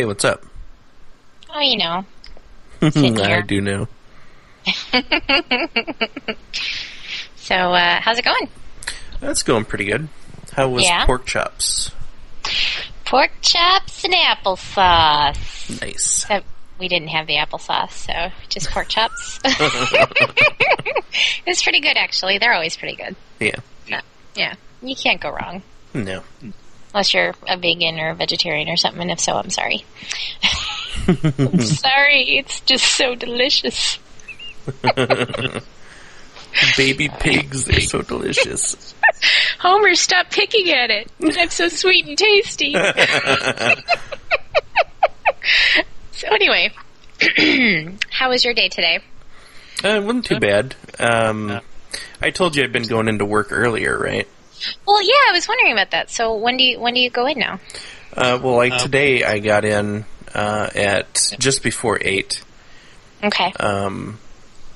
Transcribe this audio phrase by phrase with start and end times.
[0.00, 0.42] Hey, what's up?
[1.54, 2.06] Oh, you know.
[2.80, 3.86] I do know.
[7.36, 8.48] So, uh, how's it going?
[9.20, 10.08] That's going pretty good.
[10.52, 11.04] How was Yeah?
[11.04, 11.90] pork chops?
[13.04, 15.82] Pork chops and applesauce.
[15.82, 16.24] Nice.
[16.78, 19.38] We didn't have the applesauce, so just pork chops.
[19.44, 21.04] it
[21.46, 22.38] was pretty good, actually.
[22.38, 23.16] They're always pretty good.
[23.38, 23.56] Yeah.
[23.90, 24.00] No,
[24.34, 25.62] yeah, you can't go wrong.
[25.92, 26.22] No.
[26.92, 29.84] Unless you're a vegan or a vegetarian or something, and if so, I'm sorry.
[31.08, 33.98] I'm sorry, it's just so delicious.
[36.76, 38.94] Baby pigs, they're so delicious.
[39.60, 41.10] Homer, stop picking at it.
[41.22, 42.72] I'm so sweet and tasty.
[46.12, 46.72] so anyway,
[48.10, 48.98] how was your day today?
[49.84, 50.74] Uh, it wasn't too bad.
[50.98, 51.60] Um,
[52.20, 54.28] I told you I'd been going into work earlier, right?
[54.86, 56.10] Well, yeah, I was wondering about that.
[56.10, 57.60] So when do you when do you go in now?
[58.16, 62.42] Uh, well, like today, I got in uh, at just before eight,
[63.22, 63.52] Okay.
[63.60, 64.18] um,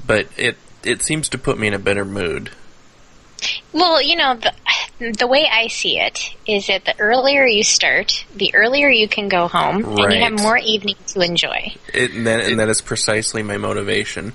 [0.07, 2.51] but it it seems to put me in a better mood.
[3.73, 4.53] Well, you know, the,
[5.19, 9.29] the way I see it is that the earlier you start, the earlier you can
[9.29, 11.75] go home, and you have more evening to enjoy.
[11.93, 14.33] It, and, that, and that is precisely my motivation.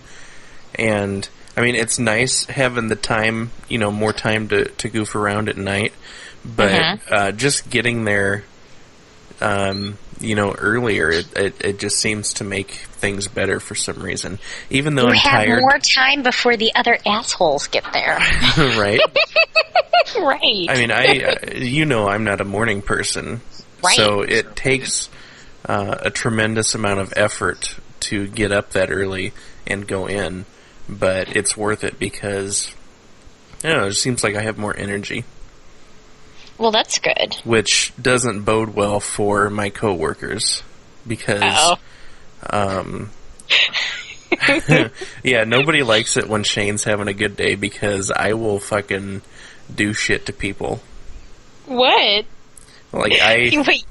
[0.75, 5.16] And I mean, it's nice having the time, you know, more time to, to goof
[5.16, 5.94] around at night.
[6.45, 7.00] But Mhm.
[7.11, 8.44] uh, just getting there,
[9.41, 14.02] um, you know, earlier, it, it, it just seems to make things better for some
[14.02, 14.39] reason.
[14.69, 18.17] Even though You I'm have tired, more time before the other assholes get there.
[18.58, 19.00] right?
[20.19, 20.67] right.
[20.69, 23.41] I mean, I, uh, you know, I'm not a morning person,
[23.84, 23.96] Right.
[23.96, 25.09] so it takes
[25.66, 29.34] uh, a tremendous amount of effort to get up that early
[29.68, 30.46] and go in,
[30.89, 32.73] but it's worth it because,
[33.63, 35.23] I know, it seems like I have more energy,
[36.57, 37.35] well, that's good.
[37.44, 40.63] which doesn't bode well for my coworkers
[41.07, 41.78] because, Oh.
[42.49, 43.11] um,
[45.23, 49.22] yeah, nobody likes it when Shane's having a good day because I will fucking
[49.73, 50.81] do shit to people.
[51.66, 52.25] What?
[52.91, 53.85] Like I, Wait,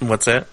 [0.00, 0.46] what's that?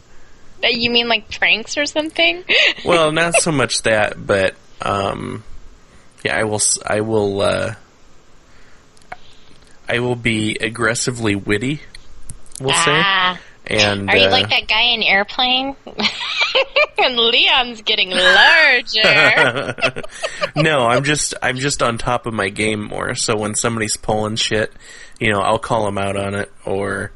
[0.61, 2.43] you mean like pranks or something?
[2.83, 5.43] Well, not so much that, but um,
[6.23, 6.61] yeah, I will.
[6.85, 7.41] I will.
[7.41, 7.75] Uh,
[9.87, 11.81] I will be aggressively witty.
[12.59, 13.39] We'll ah.
[13.65, 15.75] say, and Are you uh, like that guy in Airplane?
[16.97, 20.03] and Leon's getting larger.
[20.55, 21.33] no, I'm just.
[21.41, 23.15] I'm just on top of my game more.
[23.15, 24.73] So when somebody's pulling shit,
[25.19, 27.11] you know, I'll call them out on it, or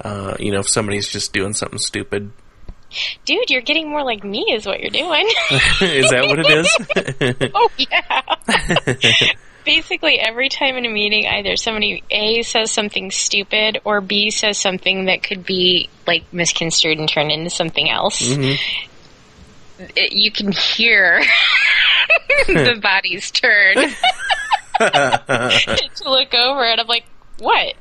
[0.00, 2.32] uh, you know, if somebody's just doing something stupid.
[3.24, 5.26] Dude, you're getting more like me, is what you're doing.
[5.80, 7.50] is that what it is?
[7.54, 9.32] oh, yeah.
[9.64, 14.58] Basically, every time in a meeting, either somebody A says something stupid or B says
[14.58, 18.22] something that could be like misconstrued and turned into something else.
[18.22, 18.58] Mhm.
[19.94, 21.22] It, you can hear
[22.46, 23.74] the bodies turn
[24.78, 27.04] to look over, and I'm like,
[27.38, 27.74] what?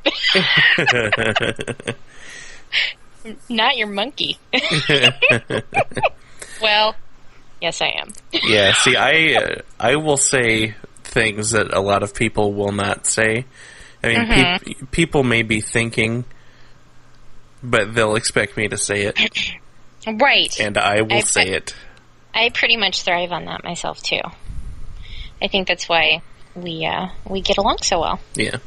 [3.49, 4.37] Not your monkey.
[6.61, 6.95] well,
[7.61, 8.13] yes, I am.
[8.31, 13.05] Yeah, see, I uh, I will say things that a lot of people will not
[13.05, 13.45] say.
[14.03, 14.63] I mean, Mm-hmm.
[14.65, 16.25] peop people may be thinking,
[17.63, 19.17] but they'll expect me to say it,
[20.07, 20.57] Right.
[20.59, 21.75] and I will I- say it.
[22.33, 24.21] I pretty much thrive on that myself too.
[25.41, 26.21] I think that's why
[26.55, 28.19] we uh, we get along so well.
[28.35, 28.57] Yeah,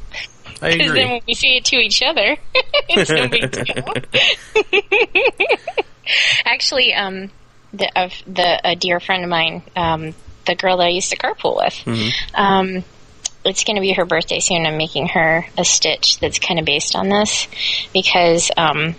[0.61, 2.37] I Because then when we say it to each other,
[2.89, 3.93] it's no big deal.
[6.45, 7.29] Actually, um,
[7.73, 10.13] the of the a dear friend of mine, um,
[10.45, 12.35] the girl that I used to carpool with, Mm-hmm.
[12.35, 12.83] um,
[13.43, 14.65] it's going to be her birthday soon.
[14.65, 17.47] I'm making her a stitch that's kind of based on this
[17.93, 18.51] because.
[18.55, 18.95] Um,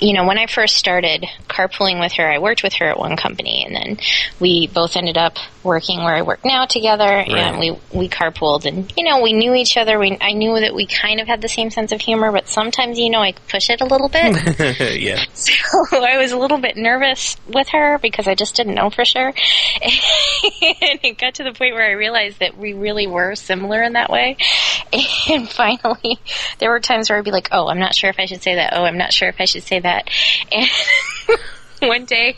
[0.00, 3.16] you know, when I first started carpooling with her, I worked with her at one
[3.16, 3.98] company, and then
[4.40, 8.92] we both ended up working where I work now together, and we we carpooled, and
[8.96, 9.98] you know, we knew each other.
[9.98, 12.98] We I knew that we kind of had the same sense of humor, but sometimes,
[12.98, 15.00] you know, I push it a little bit.
[15.00, 15.52] yeah, so
[15.92, 19.28] I was a little bit nervous with her because I just didn't know for sure,
[19.82, 23.94] and it got to the point where I realized that we really were similar in
[23.94, 24.36] that way.
[25.30, 26.18] And finally,
[26.58, 28.56] there were times where I'd be like, "Oh, I'm not sure if I should say
[28.56, 28.74] that.
[28.76, 30.10] Oh, I'm not sure if I should say that."
[30.52, 30.68] And
[31.88, 32.36] one day,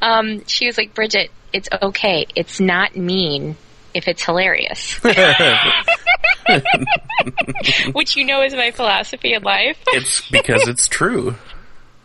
[0.00, 2.26] um, she was like, "Bridget, it's okay.
[2.34, 3.56] It's not mean."
[3.92, 4.98] If it's hilarious,
[7.92, 9.78] which you know is my philosophy in life.
[9.86, 11.36] it's because it's true.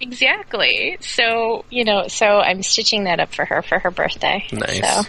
[0.02, 0.98] Exactly.
[1.02, 4.46] So, you know, so I'm stitching that up for her for her birthday.
[4.52, 4.80] Nice.
[4.80, 5.02] So,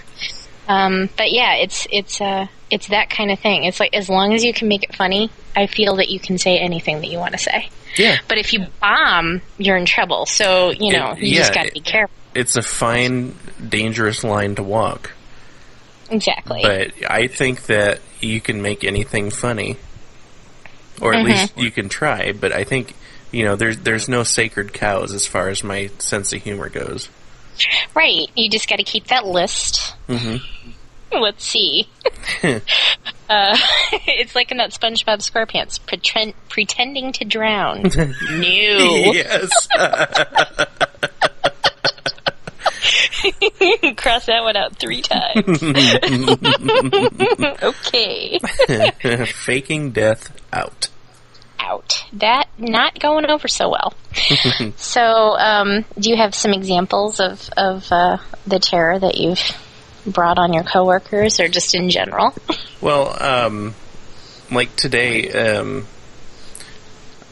[0.69, 3.65] um, but yeah, it's, it's, uh, it's that kind of thing.
[3.65, 6.39] It's like as long as you can make it funny, I feel that you can
[6.39, 7.69] say anything that you want to say.
[7.97, 8.19] Yeah.
[8.29, 10.27] But if you bomb, you're in trouble.
[10.27, 12.15] So you know It- you just got to be careful.
[12.35, 13.35] It's a fine,
[13.69, 15.13] dangerous line to walk.
[16.11, 16.61] Exactly.
[16.63, 19.77] But I think that you can make anything funny,
[21.01, 21.29] or at Mhm.
[21.31, 22.33] least you can try.
[22.33, 22.95] But I think
[23.33, 27.09] you know there's there's no sacred cows as far as my sense of humor goes.
[27.95, 28.27] right.
[28.35, 29.93] You just got to keep that list.
[30.07, 30.37] hmm
[31.21, 31.89] Let's see.
[32.43, 32.51] uh,
[33.29, 37.83] it's like in that SpongeBob SquarePants, pretend, pretending to drown.
[37.83, 38.09] no.
[38.39, 39.51] yes.
[43.97, 45.63] Cross that one out three times.
[47.63, 48.39] okay.
[49.27, 50.89] Faking death out.
[51.59, 52.05] Out.
[52.15, 53.95] That not going over so well.
[54.77, 59.41] so, um, do you have some examples of, of uh, the terror that you've
[60.07, 62.35] brought on your coworkers or just in general?
[62.83, 63.75] Well, um,
[64.51, 65.87] like today, um,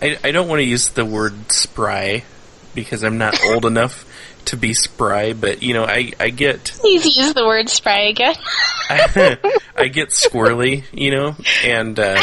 [0.02, 2.24] I, I don't want to use the word spry
[2.74, 4.04] because I'm not old enough
[4.44, 8.34] to be spry, but you know, I, I get Please use the word spry again.
[8.90, 11.34] I get squirrely, you know,
[11.64, 12.22] and uh,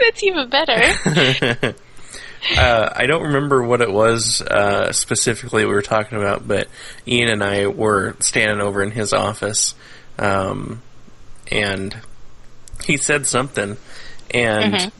[0.00, 1.74] That's even better.
[2.56, 6.68] Uh, I don't remember what it was uh, specifically we were talking about, but
[7.06, 9.74] Ian and I were standing over in his office,
[10.18, 10.82] um,
[11.50, 11.96] and
[12.84, 13.76] he said something,
[14.30, 14.92] and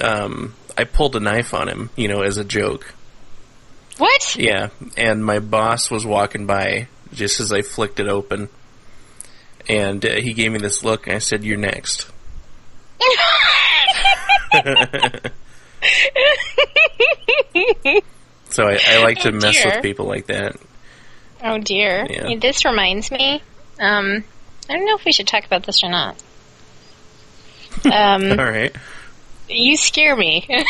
[0.00, 2.94] um, I pulled a knife on him, you know, as a joke.
[3.98, 4.36] What?
[4.36, 8.50] Yeah, and my boss was walking by just as I flicked it open,
[9.68, 12.10] and uh, he gave me this look, and I said, "You're next."
[18.48, 19.72] So I, I like to Oh, mess dear.
[19.74, 20.54] with people like that.
[21.42, 22.06] Oh dear.
[22.08, 22.36] Yeah.
[22.40, 23.42] This reminds me.
[23.80, 24.22] Um,
[24.70, 26.16] I don't know if we should talk about this or not.
[27.84, 28.74] Um, All right.
[29.48, 30.46] you scare me.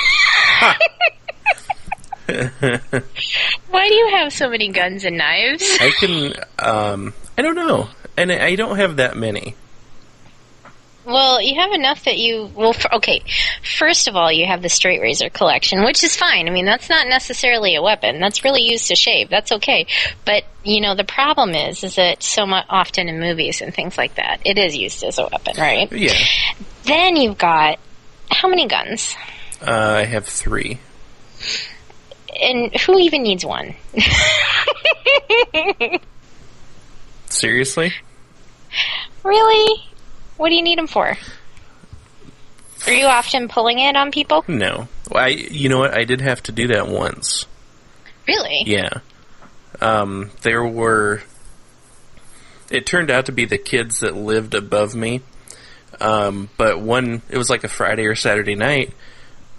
[2.26, 5.64] Why do you have so many guns and knives?
[5.80, 6.32] I can.
[6.58, 9.54] Um, I don't know, and I I don't have that many.
[11.06, 12.50] Well, you have enough that you.
[12.54, 13.22] Well, f okay.
[13.78, 16.48] First of all, you have the straight razor collection, which is fine.
[16.48, 18.18] I mean, that's not necessarily a weapon.
[18.18, 19.30] That's really used to shave.
[19.30, 19.86] That's okay.
[20.24, 23.96] But you know, the problem is, is that so much often in movies and things
[23.96, 25.90] like that, it is used as a weapon, right?
[25.92, 26.12] Yeah,
[26.84, 27.78] Then you've got
[28.30, 29.14] how many guns?
[29.64, 30.80] uh, I have three.
[32.42, 33.76] And who even needs one?
[37.28, 37.92] Seriously?
[39.22, 39.84] really?
[40.36, 41.16] What do you need them for?
[42.86, 44.44] Are you often pulling it on people?
[44.46, 44.88] No.
[45.12, 45.28] I.
[45.28, 45.96] You know what?
[45.96, 47.46] I did have to do that once.
[48.28, 48.62] Really?
[48.66, 48.90] Yeah.
[49.80, 51.22] Um, there were.
[52.70, 55.22] It turned out to be the kids that lived above me.
[56.00, 58.92] Um, but one, it was like a Friday or Saturday night.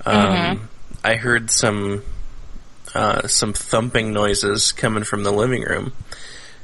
[0.05, 0.69] Um,
[1.03, 2.03] I heard some
[2.93, 5.93] uh, some thumping noises coming from the living room,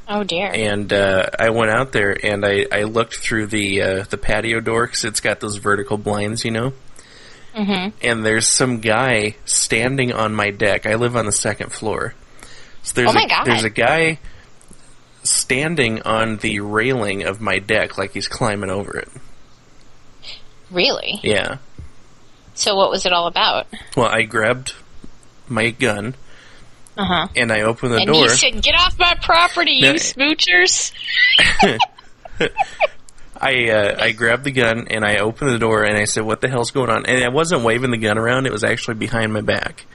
[0.07, 0.51] Oh dear.
[0.53, 4.59] and uh, I went out there and I, I looked through the uh, the patio
[4.59, 6.73] door because it's got those vertical blinds, you know.
[7.55, 7.93] Mhm.
[8.01, 10.85] And there's some guy standing on my deck.
[10.85, 12.15] I live on the second floor.
[12.81, 13.45] So there's Oh my a, God.
[13.45, 14.19] there's a guy
[15.23, 19.07] standing on the railing of my deck like he's climbing over it.
[20.71, 21.19] Really?
[21.23, 21.57] Yeah.
[22.55, 23.67] So what was it all about?
[23.95, 24.73] Well, I grabbed
[25.47, 26.15] my gun
[26.95, 27.27] Uh huh.
[27.35, 28.23] and I opened the And door.
[28.23, 30.91] he said, "Get off my property, you smoochers!"
[33.41, 36.41] I uh, I grabbed the gun and I opened the door and I said, "What
[36.41, 39.33] the hell's going on?" And I wasn't waving the gun around; it was actually behind
[39.33, 39.85] my back.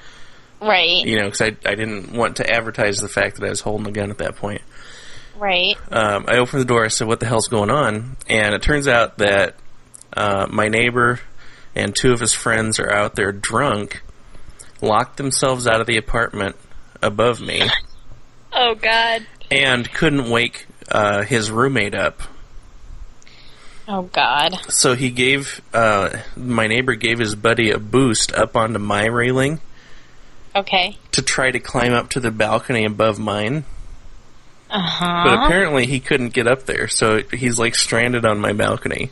[0.60, 1.04] Right.
[1.06, 3.84] You know, because I I didn't want to advertise the fact that I was holding
[3.84, 4.62] the gun at that point.
[5.36, 5.76] Right.
[5.92, 6.84] Um, I opened the door.
[6.84, 9.54] I said, "What the hell's going on?" And it turns out that
[10.16, 11.20] uh, my neighbor
[11.74, 14.02] and two of his friends are out there drunk,
[14.82, 16.56] locked themselves out of the apartment
[17.02, 17.62] above me,
[18.52, 19.26] Oh God.
[19.50, 22.20] and couldn't wake uh, his roommate up.
[23.86, 24.54] Oh God.
[24.68, 29.60] So he gave uh, my neighbor gave his buddy a boost up onto my railing
[30.54, 30.96] Okay.
[31.12, 33.64] to try to climb up to the balcony above mine.
[34.70, 35.22] Uh huh.
[35.24, 39.10] But apparently he couldn't get up there, so he's like stranded on my balcony.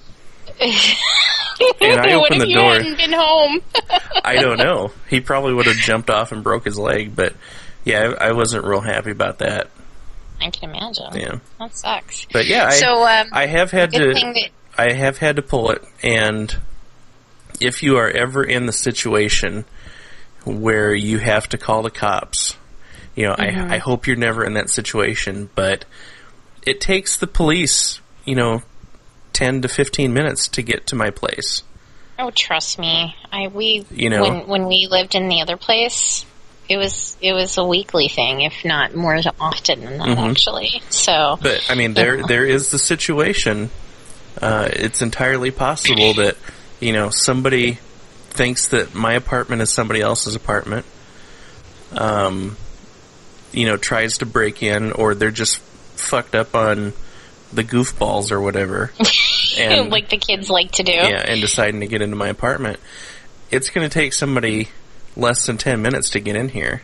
[0.60, 2.72] and I opened if the door.
[2.74, 3.60] hadn't been home?
[4.24, 4.92] I don't know.
[5.08, 7.34] He probably would have jumped off and broke his leg, but
[7.86, 9.70] yeah, I, I wasn't real happy about that.
[10.40, 11.06] I can imagine.
[11.14, 12.26] Yeah, That sucks.
[12.30, 14.12] but yeah, I, so, um, I have had to.
[14.12, 16.54] that I have had to pull it, and
[17.58, 19.64] if you are ever in the situation
[20.44, 22.56] where you have to call the cops,
[23.14, 23.70] you know, Mm-hmm.
[23.70, 25.86] I, I hope you're never in that situation, but
[26.66, 28.62] it takes the police, you know,
[29.32, 31.62] ten to fifteen minutes to get to my place.
[32.18, 33.14] Oh, trust me.
[33.32, 34.22] I we You know.
[34.22, 36.26] when when we lived in the other place,
[36.68, 40.30] it was it was a weekly thing, if not more often than that, Mhm.
[40.30, 40.82] actually.
[40.90, 43.70] So But I mean, there there is the situation.
[44.40, 46.36] Uh, it's entirely possible that
[46.80, 47.78] you know somebody
[48.30, 50.84] thinks that my apartment is somebody else's apartment.
[51.92, 52.56] Um,
[53.52, 55.58] you know, tries to break in, or they're just
[55.96, 56.92] fucked up on
[57.52, 58.92] the goofballs or whatever,
[59.58, 60.92] and like the kids like to do.
[60.92, 62.78] yeah, and deciding to get into my apartment.
[63.50, 64.68] It's going to take somebody
[65.16, 66.82] less than ten minutes to get in here.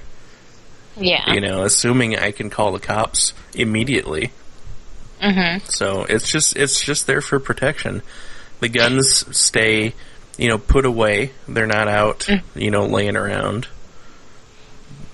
[0.97, 1.33] Yeah.
[1.33, 4.33] You know, assuming I can call the cops immediately.
[5.23, 5.63] Mhm.
[5.71, 8.03] So it's just it's just there for protection.
[8.61, 9.95] The guns stay,
[10.37, 11.33] you know, put away.
[11.49, 13.69] They're not out, you know, laying around.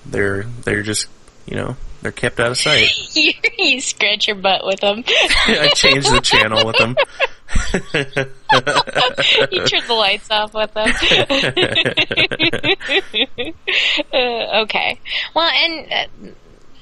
[0.05, 1.07] They're they're just,
[1.45, 2.89] you know, they're kept out of sight.
[3.15, 5.03] you, you scratch your butt with them.
[5.47, 6.95] I changed the channel with them.
[7.73, 7.81] you
[9.65, 10.87] turn the lights off with them.
[14.13, 14.99] uh, okay.
[15.33, 16.05] Well, and uh,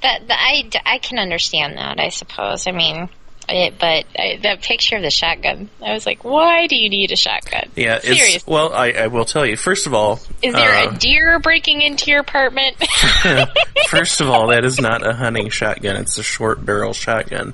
[0.01, 1.99] that, that I I can understand that.
[1.99, 2.67] I suppose.
[2.67, 3.09] I mean.
[3.49, 7.13] It, but I, that picture of the shotgun, I was like, "Why do you need
[7.13, 8.41] a shotgun?" Yeah, it's Seriously.
[8.45, 8.73] well.
[8.73, 9.55] I, I will tell you.
[9.55, 12.75] First of all, Is there uh, a deer breaking into your apartment?
[13.87, 15.95] first of all, that is not a hunting shotgun.
[15.95, 17.53] It's a short barrel shotgun.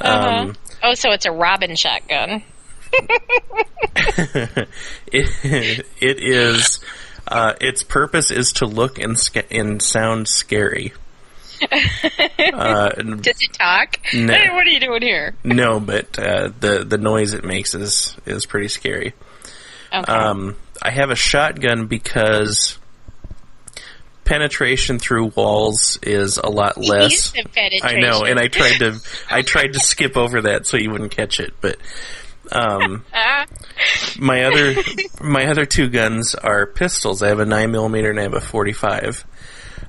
[0.00, 2.42] Um, oh, so it's a robin shotgun.
[5.12, 6.80] it, it is.
[7.28, 10.92] Uh, its purpose is to look and sca- and sound scary.
[12.52, 13.98] Uh, Does it talk?
[14.14, 14.32] No.
[14.32, 15.34] Hey, what are you doing here?
[15.44, 19.12] no, but uh, the the noise it makes is is pretty scary.
[19.92, 20.10] Okay.
[20.10, 22.78] Um, I have a shotgun because
[24.30, 27.32] penetration through walls is a lot less.
[27.82, 31.10] I know, and I tried to I tried to skip over that so you wouldn't
[31.10, 31.78] catch it, but
[32.52, 33.04] um,
[34.20, 34.74] my other
[35.20, 37.22] my other two guns are pistols.
[37.24, 39.24] I have a nine millimeter and I have a forty five.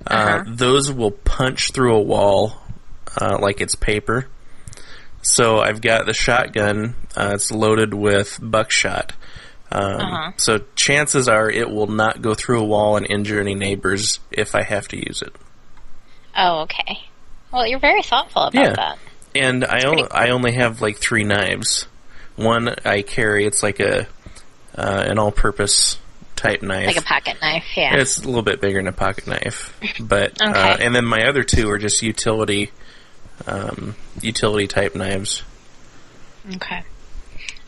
[0.07, 0.43] Uh, Uh-huh.
[0.47, 2.55] those will punch through a wall
[3.21, 4.27] uh, like it's paper.
[5.21, 6.95] So I've got the shotgun.
[7.15, 9.13] Uh, it's loaded with buckshot.
[9.71, 10.31] Um, Uh-huh.
[10.37, 14.53] So chances are it will not go through a wall and injure any neighbors if
[14.55, 15.33] I have to use it.
[16.35, 16.99] Oh, okay.
[17.51, 18.73] Well, you're very thoughtful about Yeah.
[18.73, 18.97] that.
[19.35, 21.87] And I only pretty I only have like three knives.
[22.35, 23.45] One I carry.
[23.45, 24.07] It's like a
[24.77, 25.97] uh, an all-purpose
[26.37, 26.87] type knife.
[26.87, 27.95] Like a pocket knife, yeah.
[27.95, 31.43] It's a little bit bigger than a pocket knife, but uh, and then my other
[31.43, 32.71] two are just utility,
[33.47, 35.43] um, utility type knives.
[36.55, 36.83] Okay.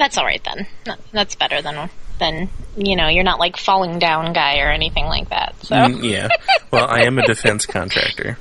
[0.04, 0.68] That's all right then.
[1.14, 3.08] That's better than than you know.
[3.08, 5.56] You're not like falling down guy or anything like that.
[5.64, 6.28] So Mm, yeah.
[6.72, 8.38] Well, I am a defense contractor.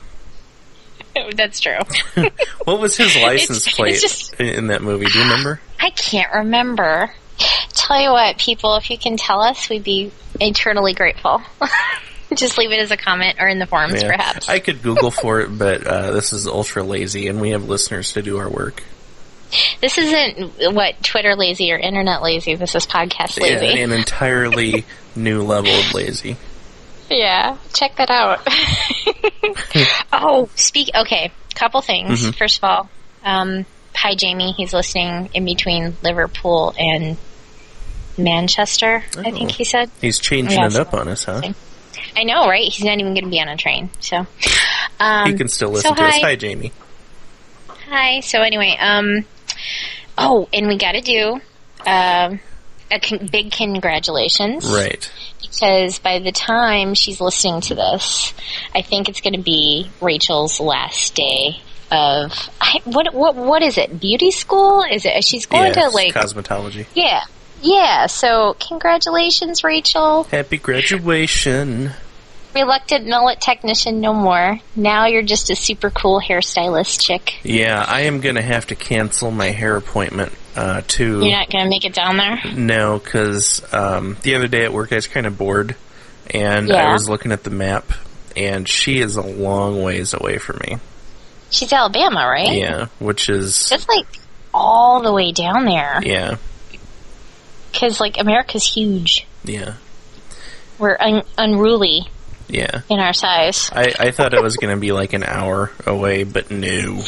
[1.36, 1.78] that's true.
[2.64, 5.06] What was his license It's- plate it's just- in in that movie?
[5.06, 5.60] Do you remember?
[5.78, 7.12] I can't remember.
[7.74, 11.42] Tell you what, people, if you can tell us, we'd be eternally grateful.
[12.34, 14.16] Just leave it as a comment or in the forums, Yeah.
[14.16, 14.48] perhaps.
[14.48, 18.12] I could Google for it, but uh, this is ultra lazy, and we have listeners
[18.14, 18.82] to do our work.
[19.80, 22.54] This isn't what Twitter lazy or internet lazy.
[22.54, 23.80] This is podcast Yeah, lazy.
[23.82, 24.84] an entirely
[25.16, 26.36] new level of lazy.
[27.10, 28.40] Yeah, check that out.
[30.12, 30.90] oh, speak.
[30.94, 32.24] Okay, couple things.
[32.24, 32.34] Mhm.
[32.34, 32.88] First of all,
[33.24, 34.52] um, hi Jamie.
[34.52, 37.16] He's listening in between Liverpool and
[38.16, 39.04] Manchester.
[39.18, 39.54] I think Oh.
[39.54, 39.90] he said.
[40.00, 41.42] He's changing Yeah, it up on us, huh?
[42.16, 42.70] I know, right?
[42.72, 43.90] He's not even going to be on a train.
[44.00, 44.26] So,
[44.98, 46.14] um, You can still listen so to us.
[46.14, 46.20] hi.
[46.20, 46.72] Hi, Jamie.
[47.88, 48.20] Hi.
[48.20, 49.24] So anyway, um,
[50.18, 51.40] oh, and we got to do
[51.86, 52.40] um,
[52.90, 55.10] a con- big congratulations, Right.
[55.40, 58.32] Because by the time she's listening to this,
[58.74, 63.76] I think it's going to be Rachel's last day of I, what what what is
[63.76, 64.00] it?
[64.00, 64.82] Beauty school?
[64.82, 65.22] Is it?
[65.24, 66.86] She's going yeah, to like cosmetology.
[66.94, 67.24] yeah
[67.60, 68.06] yeah.
[68.06, 70.24] So congratulations, Rachel.
[70.24, 71.90] Happy graduation.
[72.54, 74.58] Reluctant mullet technician, no more.
[74.76, 77.34] Now you're just a super cool hairstylist chick.
[77.42, 81.20] Yeah, I am going to have to cancel my hair appointment uh, too.
[81.24, 82.40] You're not going to make it down there.
[82.54, 85.76] No, because um, the other day at work I was kind of bored,
[86.30, 87.90] and I was looking at the map,
[88.36, 90.76] and she is a long ways away from me.
[91.50, 92.52] She's Alabama, right?
[92.56, 94.06] Yeah, which is That's like
[94.52, 96.00] all the way down there.
[96.02, 96.36] yeah,
[97.70, 99.26] Because like America's huge.
[99.44, 99.74] yeah,
[100.78, 102.08] We're un- unruly
[102.52, 102.82] yeah.
[102.88, 103.70] in our size.
[103.72, 107.02] I, I thought it was going to be like an hour away, but no,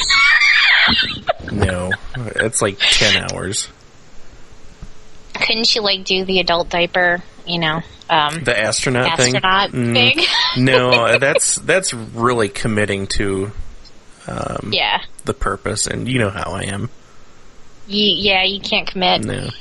[1.52, 3.68] no, it's like ten hours.
[5.34, 7.22] Couldn't you, like do the adult diaper?
[7.46, 10.16] You know, um, The astronaut, astronaut thing.
[10.16, 13.52] Mm, no, that's that's really committing to
[14.26, 15.02] um, yeah.
[15.24, 16.88] the purpose, and you know how I am.
[17.86, 19.24] you, yeah, you can't commit.
[19.24, 19.50] No.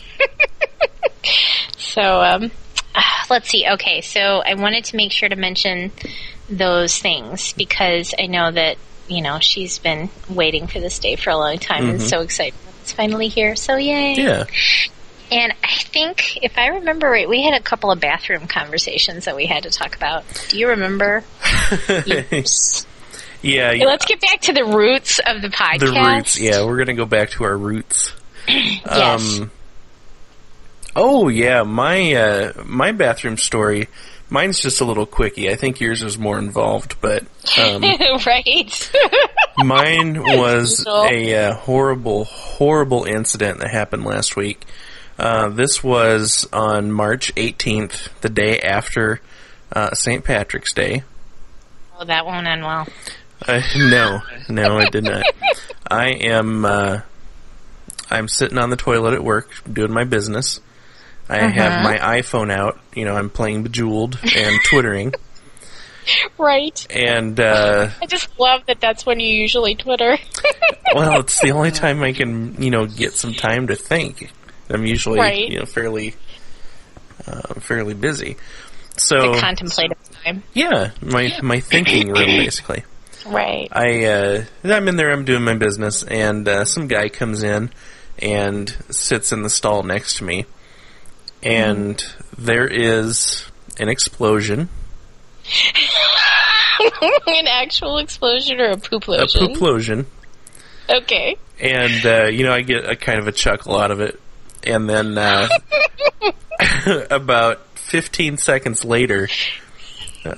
[1.94, 2.52] So, um,
[3.30, 3.66] let's see.
[3.74, 5.92] Okay, so I wanted to make sure to mention
[6.50, 11.30] those things because I know that you know she's been waiting for this day for
[11.32, 12.10] a long time and Mhm.
[12.10, 13.56] so excited that it's finally here.
[13.56, 14.16] So yay!
[14.16, 14.46] Yeah.
[15.32, 19.36] And I think if I remember right, we had a couple of bathroom conversations that
[19.36, 20.24] we had to talk about.
[20.50, 21.24] Do you remember?
[22.06, 22.86] Yes.
[23.42, 23.70] yeah.
[23.70, 25.80] Okay, let's get back to the roots of the podcast.
[25.80, 26.40] the roots.
[26.40, 28.14] Yeah, we're gonna go back to our roots.
[28.48, 29.40] Yes.
[29.40, 29.52] Um,
[30.96, 33.88] oh yeah, my uh, my bathroom story.
[34.30, 35.52] Mine's just a little quickie.
[35.52, 37.24] I think yours is more involved, but
[37.60, 37.82] um,
[38.26, 38.92] right.
[39.58, 44.66] mine was a uh, horrible, horrible incident that happened last week.
[45.20, 49.22] Uh, this was on March 18th, the day after
[49.72, 50.24] uh, St.
[50.24, 51.04] Patrick's Day.
[51.96, 52.88] well, that won't end well.
[53.48, 55.24] Uh, no, no, I did not.
[55.92, 56.66] I am.
[56.66, 57.02] Uh,
[58.10, 60.60] I'm sitting on the toilet at work doing my business.
[61.30, 62.80] I have my iPhone out.
[62.96, 65.14] You know, I'm playing Bejeweled and twittering,
[66.38, 66.86] Right.
[66.90, 70.18] and uh, I just love that that's when you usually Twitter.
[70.94, 74.30] well, it's the only time I can, you know, get some time to think.
[74.70, 75.48] I'm usually, Right.
[75.50, 76.16] you know, fairly,
[77.28, 78.38] uh, fairly busy.
[78.98, 80.44] So the contemplative time.
[80.54, 82.84] yeah, my my thinking room basically.
[83.26, 83.70] Right.
[83.72, 85.10] I uh, I'm in there.
[85.12, 87.72] I'm doing my business, and uh, some guy comes in
[88.20, 90.46] and sits in the stall next to me,
[91.44, 92.04] and
[92.38, 93.46] there is
[93.80, 94.70] an explosion,
[97.28, 100.06] An actual explosion or a poop a pooplosion,
[100.90, 101.38] Okay.
[101.60, 104.20] and uh, you know I get a kind of a chuckle out of it,
[104.64, 105.48] and then uh,
[107.12, 109.28] about 15 seconds later,
[110.26, 110.36] uh,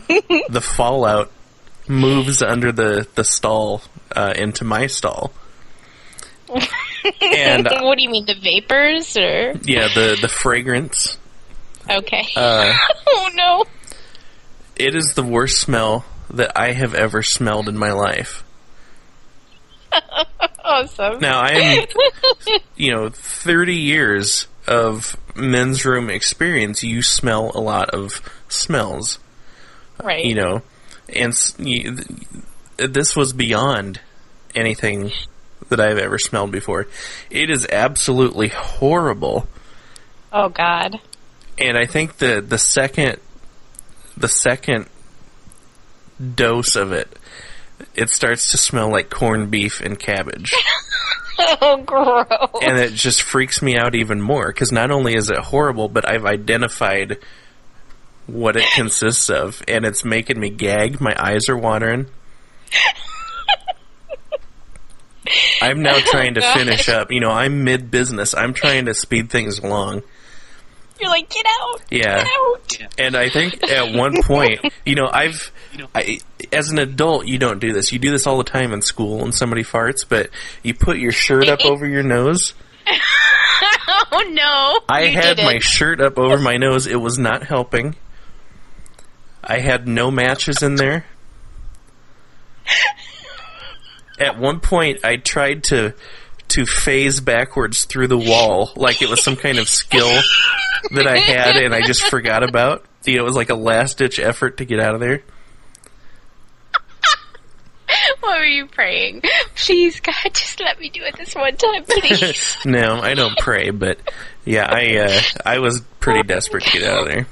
[0.49, 1.31] the fallout
[1.87, 3.81] moves under the the stall
[4.15, 5.31] uh, into my stall.
[7.21, 9.53] and what do you mean, the vapors or?
[9.63, 11.17] yeah, the the fragrance
[11.89, 12.27] Okay.
[12.35, 12.75] Uh,
[13.07, 13.65] oh no.
[14.75, 18.43] it is the worst smell that I have ever smelled in my life.
[20.67, 21.19] Awesome.
[21.19, 21.85] Now I am,
[22.75, 26.83] you know, thirty years of men's room experience.
[26.83, 29.19] You smell a lot of smells,
[30.03, 30.25] right.
[30.25, 30.63] you know,
[31.07, 31.97] and you,
[32.77, 34.01] this was beyond
[34.55, 35.11] anything
[35.69, 36.87] that I've ever smelled before.
[37.29, 39.47] It is absolutely horrible.
[40.31, 40.99] Oh God.
[41.57, 43.17] and I think the the second
[44.17, 44.87] the second
[46.35, 47.17] dose of it,
[47.95, 50.53] it starts to smell like corned beef and cabbage,
[51.39, 52.61] Oh, gross.
[52.61, 56.07] and it just freaks me out even more because not only is it horrible, but
[56.07, 57.17] I've identified
[58.27, 60.99] what it consists of, and it's making me gag.
[61.01, 62.07] My eyes are watering.
[65.61, 67.11] I'm now trying to finish up.
[67.11, 68.33] You know, I'm mid business.
[68.33, 70.03] I'm trying to speed things along.
[70.99, 71.81] You're like, get out.
[71.91, 72.23] Yeah.
[72.23, 72.93] Get out.
[72.97, 75.51] And I think at one point, you know, I've,
[75.93, 76.19] I,
[76.53, 77.91] as an adult, you don't do this.
[77.91, 80.29] You do this all the time in school when somebody farts, but
[80.63, 82.53] you put your shirt up over your nose.
[84.11, 84.79] Oh no.
[84.87, 86.87] I You had did my shirt up over my nose.
[86.87, 87.95] It was not helping.
[89.43, 91.05] I had no matches in there.
[94.19, 95.93] At one point, I tried to
[96.47, 100.21] to phase backwards through the wall like it was some kind of skill
[100.91, 102.85] that I had, and I just forgot about.
[103.03, 105.23] You know, it was like a last ditch effort to get out of there.
[108.19, 109.21] What were you praying?
[109.55, 112.57] Please, God, just let me do it this one time, please.
[112.65, 113.99] no, I don't pray, but
[114.43, 117.27] yeah, I uh, I was pretty desperate to get out of there.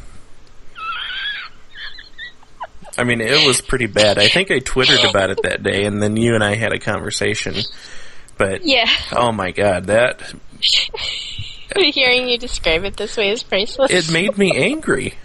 [2.97, 4.17] I mean, it was pretty bad.
[4.17, 6.79] I think I twittered about it that day, and then you and I had a
[6.79, 7.56] conversation.
[8.38, 8.89] But yeah.
[9.12, 10.34] oh my god, that
[11.75, 13.91] Hearing you describe it this way is priceless.
[13.91, 15.15] it made me angry.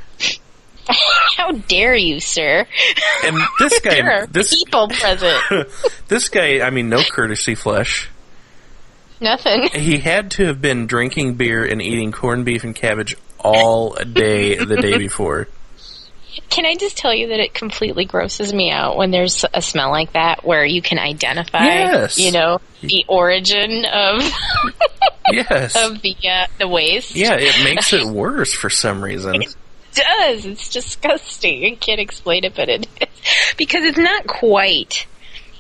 [1.37, 2.67] How dare you, sir?
[3.25, 5.69] And this guy, this people present.
[6.09, 8.09] this guy, I mean, no courtesy flesh.
[9.21, 9.69] Nothing.
[9.69, 14.57] He had to have been drinking beer and eating corned beef and cabbage all day
[14.57, 15.49] the day before.
[16.51, 19.91] Can I just tell you that it completely grosses me out when there's a smell
[19.91, 22.19] like that where you can identify, Yes.
[22.19, 24.23] you know, the origin of
[25.31, 25.77] Yes.
[25.77, 27.15] of the uh, the waste.
[27.15, 29.43] Yeah, it makes it worse for some reason.
[29.43, 29.55] It
[29.95, 30.47] does.
[30.47, 31.65] It's disgusting.
[31.65, 35.07] I can't explain it, but it is because it's not quite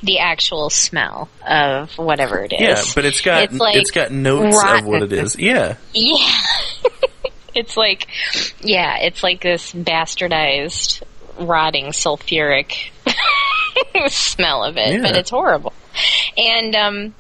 [0.03, 2.61] the actual smell of whatever it is.
[2.61, 5.37] Yeah, but it's got It's like it's got notes of what it is.
[5.38, 5.77] Yeah.
[5.93, 6.31] Yeah.
[7.59, 8.07] It's like,
[8.61, 11.03] yeah, it's like this bastardized,
[11.38, 12.90] rotting, sulfuric
[14.09, 15.03] smell of it, Yeah.
[15.03, 15.73] but it's horrible.
[16.37, 17.14] And, um,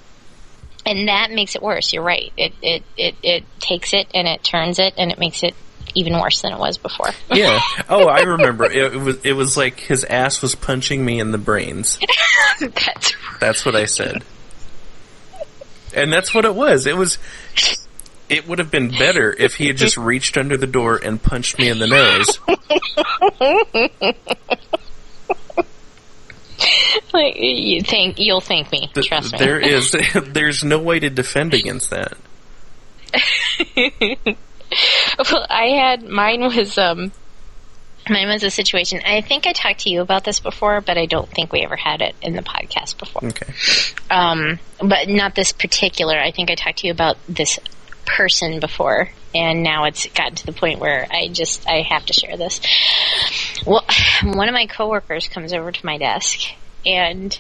[0.86, 1.92] and that makes it worse.
[1.92, 2.32] You're right.
[2.36, 5.54] It it it it takes it and it turns it and it makes it
[5.94, 7.10] even worse than it was before.
[7.30, 7.60] Yeah.
[7.90, 8.64] Oh, I remember.
[8.64, 11.98] It, it was it was like his ass was punching me in the brains.
[12.60, 14.22] That's That's what I said.
[15.94, 16.86] And that's what it was.
[16.86, 17.18] It was.
[18.28, 21.58] It would have been better if he had just reached under the door and punched
[21.58, 22.38] me in the nose.
[27.12, 28.90] like you think you'll thank me.
[28.92, 29.38] Th- Trust me.
[29.38, 29.96] There is.
[30.26, 32.16] There's no way to defend against that.
[35.18, 37.12] well, I had mine was um
[38.10, 39.00] mine was a situation.
[39.04, 41.76] I think I talked to you about this before, but I don't think we ever
[41.76, 43.24] had it in the podcast before.
[43.24, 43.52] Okay.
[44.10, 46.18] Um, but not this particular.
[46.18, 47.58] I think I talked to you about this
[48.08, 52.12] person before, and now it's gotten to the point where I just I have to
[52.12, 52.60] share this.
[53.66, 53.84] Well,
[54.24, 56.40] one of my coworkers comes over to my desk,
[56.84, 57.38] and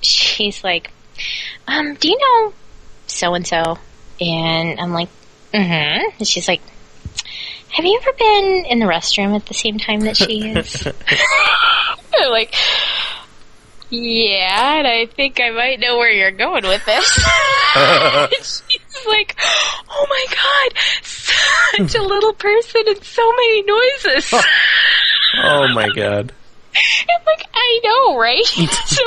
[0.00, 0.90] she's like,
[1.66, 2.54] um, "Do you know
[3.06, 3.78] so and so?"
[4.20, 5.08] And I'm like,
[5.52, 6.62] "Mm-hmm." And she's like,
[7.70, 10.86] "Have you ever been in the restroom at the same time that she is?"
[12.14, 12.54] I'm like.
[13.90, 17.20] Yeah, and I think I might know where you're going with this.
[18.98, 19.36] She's like,
[19.90, 24.34] oh my god, such a little person and so many noises.
[25.40, 26.32] Oh my god.
[26.74, 28.44] I'm like, I know, right?
[28.46, 29.02] so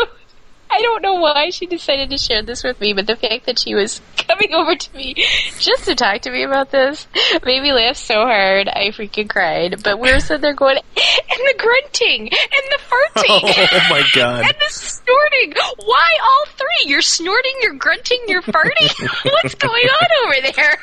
[0.74, 3.60] I don't know why she decided to share this with me, but the fact that
[3.60, 5.14] she was coming over to me
[5.60, 7.08] just to talk to me about this
[7.46, 9.84] made me laugh so hard I freaking cried.
[9.84, 14.44] But we were sitting there going, and the grunting, and the farting, Oh my god.
[14.46, 15.54] and the snorting.
[15.86, 16.90] Why all three?
[16.90, 19.10] You're snorting, you're grunting, you're farting.
[19.44, 20.78] What's going on over there?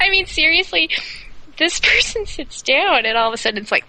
[0.00, 0.90] I mean, seriously,
[1.56, 3.84] this person sits down, and all of a sudden it's like,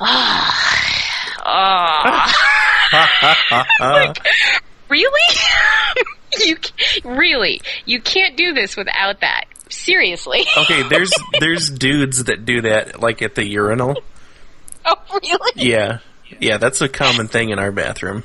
[0.00, 2.32] ah, ah.
[3.80, 4.18] like,
[4.88, 5.36] really?
[6.44, 6.56] you
[7.04, 7.60] really?
[7.84, 9.44] You can't do this without that.
[9.70, 10.46] Seriously?
[10.56, 13.96] Okay, there's there's dudes that do that like at the urinal.
[14.84, 15.52] oh, really?
[15.56, 15.98] Yeah.
[16.40, 18.24] Yeah, that's a common thing in our bathroom.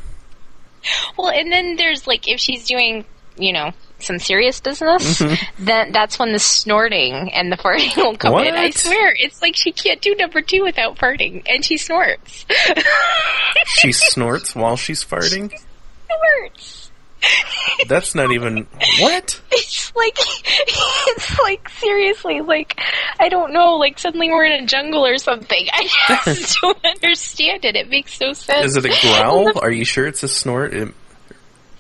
[1.18, 3.06] Well, and then there's like if she's doing,
[3.38, 3.72] you know,
[4.04, 5.64] some serious business, mm-hmm.
[5.64, 8.54] then that's when the snorting and the farting will come in.
[8.54, 12.46] I swear, it's like she can't do number two without farting, and she snorts.
[13.66, 15.54] She snorts while she's farting.
[16.08, 16.92] snorts.
[17.88, 18.68] That's not even
[19.00, 19.42] what?
[19.52, 22.78] It's like it's like seriously, like
[23.18, 25.68] I don't know, like suddenly we're in a jungle or something.
[25.72, 25.88] I
[26.26, 27.78] just don't understand it.
[27.78, 28.76] It makes no sense.
[28.76, 29.58] Is it a growl?
[29.60, 30.74] Are you sure it's a snort?
[30.74, 30.94] It-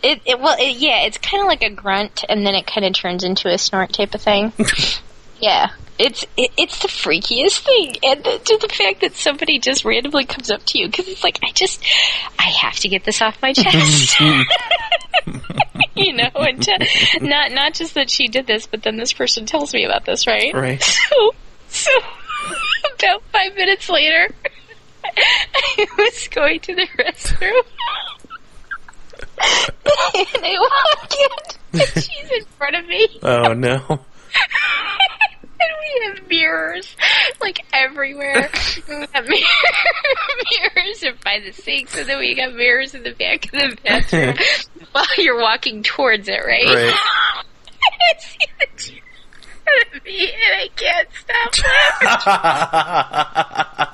[0.03, 2.85] It, it well, it, yeah, it's kind of like a grunt, and then it kind
[2.85, 4.51] of turns into a snort type of thing.
[5.39, 9.85] yeah, it's it, it's the freakiest thing, and the, to the fact that somebody just
[9.85, 11.83] randomly comes up to you because it's like I just
[12.37, 14.19] I have to get this off my chest.
[15.95, 19.45] you know, and to, not not just that she did this, but then this person
[19.45, 20.53] tells me about this, right?
[20.53, 20.81] right.
[20.81, 21.31] So,
[21.69, 21.91] so
[22.99, 24.33] about five minutes later,
[25.03, 27.63] I was going to the restroom.
[29.39, 31.13] And I walk
[31.73, 33.07] in, and she's in front of me.
[33.23, 33.99] Oh no.
[35.63, 36.95] and we have mirrors,
[37.41, 38.49] like everywhere.
[38.87, 39.45] we have mirror,
[40.75, 44.35] mirrors by the sinks, and then we got mirrors in the back of the bathroom
[44.91, 46.65] while you're walking towards it, right?
[46.65, 46.93] Right.
[47.83, 51.53] I see the chair in front of me, and I can't stop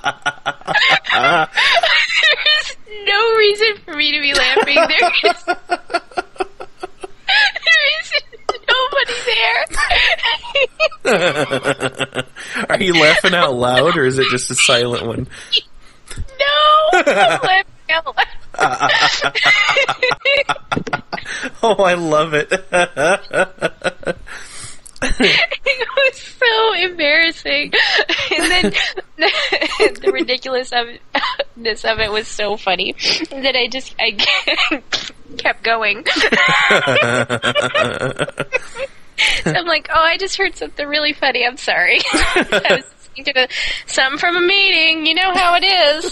[0.07, 0.55] laughing.
[2.45, 4.75] There's no reason for me to be laughing.
[4.75, 5.43] There is,
[7.65, 8.11] there is
[8.67, 9.17] nobody
[11.05, 12.23] there.
[12.69, 15.27] Are you laughing out loud or is it just a silent one?
[16.17, 18.25] no, I'm laughing out loud.
[21.61, 22.51] Oh, I love it.
[25.19, 27.73] it was so embarrassing.
[28.31, 28.63] And then
[29.17, 32.93] the, the ridiculousness of it was so funny
[33.31, 34.11] that I just I
[35.37, 36.05] kept going.
[39.43, 41.45] So I'm like, oh, I just heard something really funny.
[41.45, 41.99] I'm sorry.
[42.13, 42.85] I was
[43.17, 43.47] listening to
[43.87, 45.05] something from a meeting.
[45.05, 46.11] You know how it is.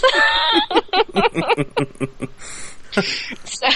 [3.44, 3.68] so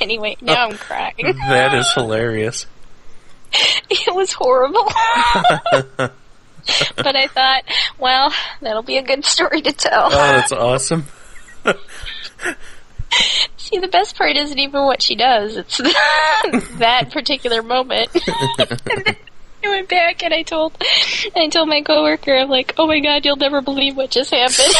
[0.00, 1.34] anyway, now I'm crying.
[1.48, 2.66] that is hilarious.
[3.90, 4.84] It was horrible.
[6.96, 7.64] but I thought,
[7.98, 10.06] well, that'll be a good story to tell.
[10.06, 11.04] Oh, that's awesome.
[13.56, 15.78] See, the best part isn't even what she does; it's
[16.78, 18.08] that particular moment.
[19.64, 20.76] I went back and I told,
[21.36, 24.74] I told my coworker, I'm like, "Oh my god, you'll never believe what just happened."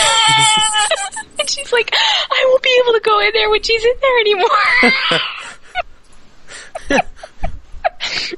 [1.39, 4.21] and she's like, "I won't be able to go in there when she's in there
[4.21, 5.21] anymore."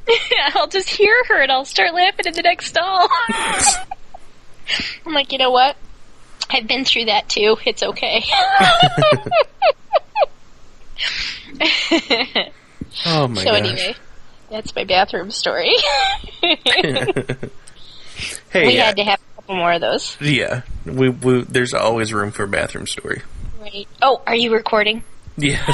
[0.09, 3.09] Yeah, I'll just hear her and I'll start laughing in the next stall.
[5.07, 5.77] I'm like, you know what?
[6.51, 7.57] I've been through that too.
[7.65, 8.25] It's okay.
[13.07, 13.59] Oh my so gosh.
[13.59, 13.97] anyway,
[14.51, 15.73] that's my bathroom story.
[16.41, 16.57] hey,
[18.55, 20.17] we uh, had to have a couple more of those.
[20.21, 23.23] yeah, we, we there's always room for a bathroom story.
[23.61, 23.89] Right.
[24.01, 25.03] Oh, are you recording?
[25.37, 25.65] Yes,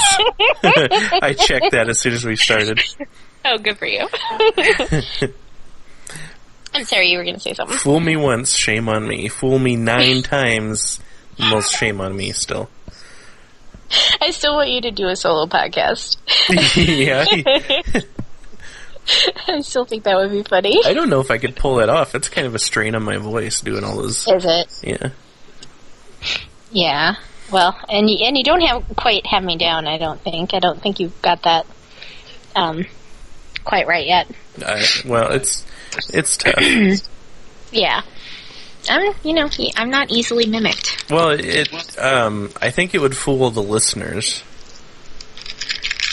[1.22, 2.80] I checked that as soon as we started.
[3.44, 4.06] Oh, good for you.
[6.72, 7.76] I'm sorry, you were going to say something.
[7.78, 9.28] Fool me once, shame on me.
[9.28, 11.00] Fool me nine times,
[11.38, 12.32] most shame on me.
[12.32, 12.70] Still,
[14.20, 16.16] I still want you to do a solo podcast.
[16.76, 17.24] yeah.
[19.48, 20.80] I still think that would be funny.
[20.84, 22.14] I don't know if I could pull that off.
[22.14, 24.28] It's kind of a strain on my voice doing all those.
[24.28, 24.80] Is it?
[24.84, 25.10] Yeah.
[26.70, 27.14] Yeah.
[27.50, 29.88] Well, and you, and you don't have quite have me down.
[29.88, 30.54] I don't think.
[30.54, 31.66] I don't think you've got that
[32.54, 32.86] um,
[33.70, 34.28] quite right yet.
[34.66, 35.64] I, well, it's
[36.12, 36.56] it's tough.
[37.72, 38.02] Yeah.
[38.88, 41.08] I'm, you know, I'm not easily mimicked.
[41.08, 41.96] Well, it.
[41.96, 44.42] Um, I think it would fool the listeners.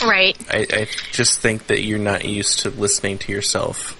[0.00, 0.36] Right.
[0.48, 3.98] I, I just think that you're not used to listening to yourself.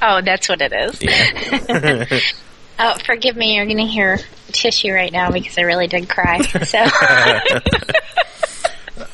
[0.00, 1.02] Oh, that's what it is.
[1.02, 2.20] Yeah.
[2.78, 3.54] Oh, forgive me.
[3.54, 4.18] You're going to hear
[4.50, 6.40] tissue right now because I really did cry.
[6.40, 6.84] So,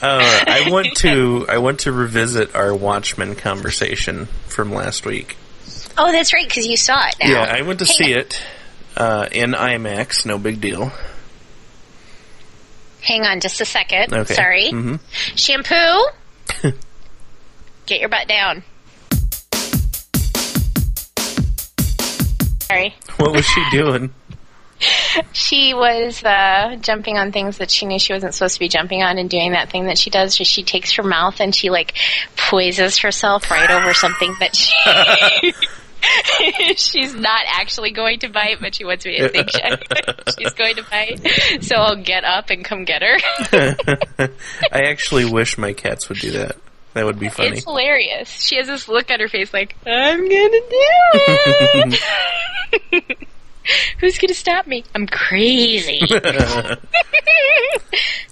[0.01, 5.37] Uh, I want to I want to revisit our Watchmen conversation from last week.
[5.97, 7.17] oh, that's right because you saw it.
[7.21, 7.31] Now.
[7.31, 8.21] Yeah, I went to Hang see on.
[8.21, 8.43] it
[8.97, 10.25] uh, in IMAX.
[10.25, 10.93] No big deal.
[13.03, 14.13] Hang on, just a second.
[14.13, 14.35] Okay.
[14.35, 14.71] Sorry.
[14.71, 14.97] hmm
[15.35, 16.07] Shampoo.
[17.87, 18.63] Get your butt down.
[22.61, 22.95] Sorry.
[23.17, 24.13] What was she doing?
[25.33, 29.03] She was uh, jumping on things that she knew she wasn't supposed to be jumping
[29.03, 31.71] on and doing that thing that she does where she takes her mouth and she
[31.71, 31.95] like
[32.37, 34.75] poises herself right over something that she
[36.77, 39.51] she's not actually going to bite, but she wants me to think
[40.39, 41.63] she's going to bite.
[41.63, 43.19] So I'll get up and come get her.
[44.73, 46.57] I actually wish my cats would do that.
[46.95, 47.59] That would be funny.
[47.59, 48.29] It's hilarious.
[48.29, 50.87] She has this look on her face like, I'm gonna do
[52.93, 53.29] it.
[54.01, 54.85] Who's gonna stop me?
[54.95, 56.01] I'm crazy.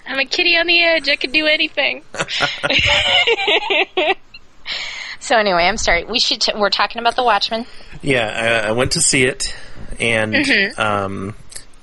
[0.07, 1.09] I'm a kitty on the edge.
[1.09, 2.03] I can do anything.
[5.21, 6.05] so anyway, I'm sorry.
[6.05, 6.41] We should.
[6.41, 7.67] T- we're talking about the Watchmen.
[8.03, 9.55] Yeah, I, I went to see it,
[9.99, 10.81] and Mm-hmm.
[10.81, 11.35] um,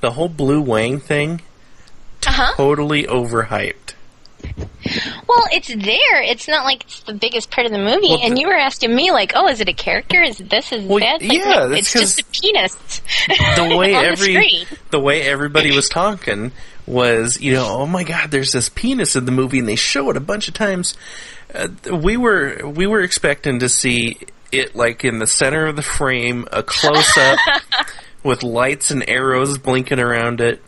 [0.01, 1.41] the whole Blue Wang thing
[2.25, 2.53] Uh huh.
[2.55, 3.82] totally overhyped.
[5.27, 6.21] Well, it's there.
[6.23, 8.09] It's not like it's the biggest part of the movie.
[8.09, 10.21] Well, and you were asking me like, "Oh, is it a character?
[10.21, 10.71] Is this?
[10.71, 12.75] Is Well, that?" Like, yeah, no, it's just a penis.
[13.55, 16.51] The way every the the way everybody was talking
[16.85, 20.09] was, you know, oh my God, there's this penis in the movie, and they show
[20.09, 20.95] it a bunch of times.
[21.53, 24.17] Uh, we were we were expecting to see
[24.51, 27.39] it like in the center of the frame, a close up
[28.23, 30.61] with lights and arrows blinking around it.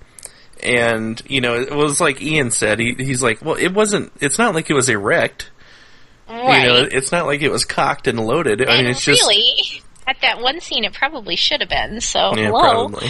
[0.65, 2.79] And you know, it was like Ian said.
[2.79, 4.11] He, he's like, well, it wasn't.
[4.19, 5.51] It's not like it was erect.
[6.27, 6.61] Right.
[6.61, 8.61] You know, it's not like it was cocked and loaded.
[8.61, 12.01] I mean, and it's just really, at that one scene, it probably should have been.
[12.01, 12.59] So yeah, hello.
[12.89, 13.09] probably.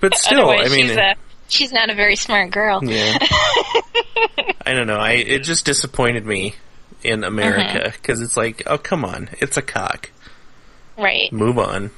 [0.00, 1.14] But still, I mean, she's, a,
[1.48, 2.82] she's not a very smart girl.
[2.82, 3.18] Yeah.
[4.66, 4.98] I don't know.
[4.98, 6.54] I it just disappointed me
[7.04, 7.90] in America Mm-hmm.
[7.92, 10.10] because it's like, oh come on, it's a cock.
[10.98, 11.32] Right.
[11.32, 11.90] Move on.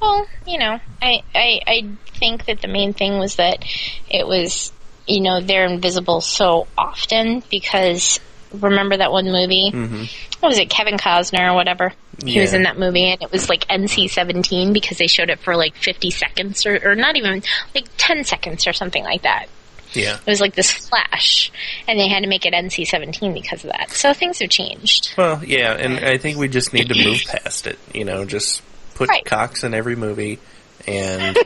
[0.00, 1.88] Well, you know, I, I I
[2.22, 3.64] think that the main thing was that
[4.08, 4.72] it was,
[5.08, 8.20] you know, they're invisible so often because
[8.52, 9.70] remember that one movie?
[9.72, 10.04] hmm
[10.38, 11.92] What was it, Kevin Costner or whatever?
[12.24, 15.40] He was in that movie, and it was like NC seventeen because they showed it
[15.40, 17.42] for like fifty seconds or, or not even
[17.74, 19.46] like ten seconds or something like that.
[19.92, 20.18] Yeah.
[20.24, 21.50] It was like this flash,
[21.88, 23.90] and they had to make it NC seventeen because of that.
[23.90, 25.14] So things have changed.
[25.18, 27.78] Well, yeah, and I think we just need to move past it.
[27.92, 28.62] You know, just
[28.94, 29.24] put Right.
[29.24, 30.38] cocks in every movie
[30.86, 31.36] and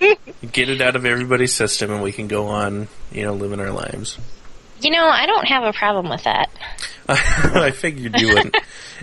[0.52, 3.70] get it out of everybody's system, and we can go on, you know, living our
[3.70, 4.18] lives.
[4.80, 6.50] You know, I don't have a problem with that.
[7.08, 8.56] I figured you wouldn't.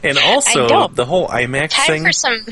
[0.04, 2.04] And also, the whole IMAX Time thing.
[2.04, 2.46] for some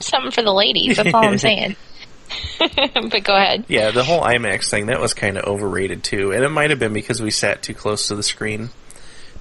[0.00, 0.96] something for the ladies.
[0.96, 1.76] That's all I'm saying.
[2.58, 3.64] but go ahead.
[3.68, 6.78] Yeah, the whole IMAX thing that was kind of overrated too, and it might have
[6.78, 8.70] been because we sat too close to the screen.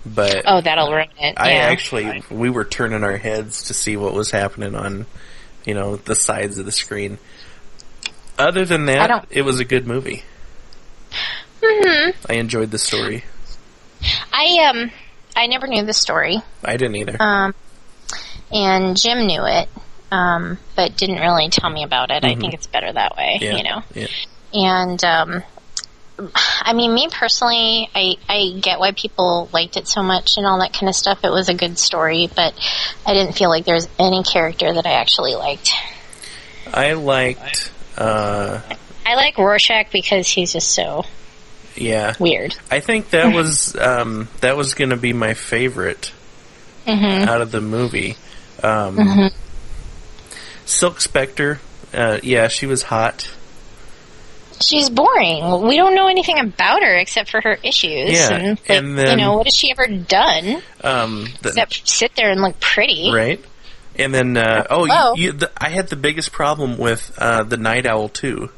[0.05, 1.33] But Oh, that'll ruin it.
[1.37, 1.57] I yeah.
[1.57, 5.05] actually we were turning our heads to see what was happening on,
[5.67, 7.19] you know, the sides of the screen.
[8.39, 10.23] Other than that, it was a good movie.
[11.61, 12.15] Mhm.
[12.29, 13.25] I enjoyed the story.
[14.31, 14.91] I um,
[15.35, 16.37] I never knew the story.
[16.63, 17.21] I didn't either.
[17.21, 17.53] Um,
[18.51, 19.67] and Jim knew it,
[20.11, 22.23] um, but didn't really tell me about it.
[22.23, 22.39] I Mhm.
[22.41, 23.83] think it's better that way, yeah, you know.
[23.93, 24.07] yeah,
[24.53, 25.43] And um,
[26.35, 30.59] I mean, me personally, I I get why people liked it so much and all
[30.59, 31.23] that kind of stuff.
[31.23, 32.53] It was a good story, but
[33.05, 35.71] I didn't feel like there was any character that I actually liked.
[36.73, 37.71] I liked.
[37.97, 38.61] Uh,
[39.05, 41.05] I like Rorschach because he's just so
[41.75, 42.55] yeah, weird.
[42.71, 46.11] I think that was um, that was going to be my favorite
[46.85, 47.27] Mm-hmm.
[47.27, 48.15] out of the movie.
[48.63, 49.29] Um,
[50.65, 51.59] Silk Spectre.
[51.93, 53.29] Uh, yeah, she was hot.
[54.61, 55.61] She's boring.
[55.67, 58.11] We don't know anything about her except for her issues.
[58.11, 61.87] Yeah, and, like, and then- you know, what has she ever done Um, the, except
[61.87, 63.11] sit there and look pretty?
[63.13, 63.43] right?
[63.99, 65.15] And then, uh, oh, Hello?
[65.15, 68.49] you, you, the, I had the biggest problem with uh, the Nite Owl too.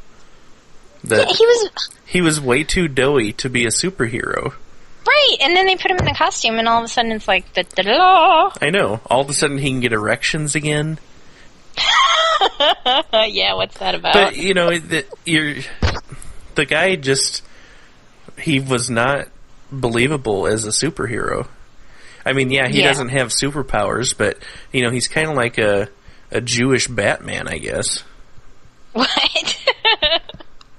[1.03, 1.69] Yeah, he was
[2.05, 4.53] he was way too doughy to be a superhero.
[5.07, 7.25] right, and then they put him in the costume, and all of a sudden it's
[7.27, 8.51] like da da da.
[8.61, 8.99] I know.
[9.05, 10.99] All of a sudden, he can get erections again.
[13.27, 14.13] yeah, what's that about?
[14.13, 15.55] But you know, the, you're
[16.55, 17.43] the guy just
[18.37, 19.27] he was not
[19.71, 21.47] believable as a superhero.
[22.25, 22.87] I mean, yeah, he Yeah.
[22.87, 24.37] doesn't have superpowers, but
[24.71, 25.89] you know, he's kind of like a
[26.31, 28.03] a Jewish Batman, I guess.
[28.93, 29.09] what?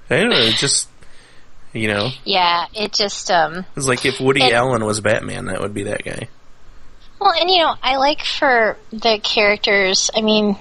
[0.09, 0.89] I don't know, just
[1.73, 3.65] you know, yeah, it just um.
[3.77, 6.27] it's like if Woody It- Allen was Batman, that would be that guy.
[7.19, 10.09] Well, and you know, I like for the characters.
[10.15, 10.57] I mean,